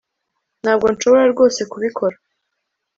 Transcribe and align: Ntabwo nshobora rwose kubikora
Ntabwo 0.61 0.85
nshobora 0.93 1.23
rwose 1.33 1.61
kubikora 1.71 2.15